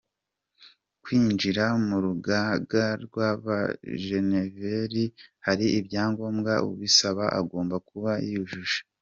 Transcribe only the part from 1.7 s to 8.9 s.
mu rugaga rw’abenjeniyeri, hari ibyangombwa ubisaba agomba kuba yujuje.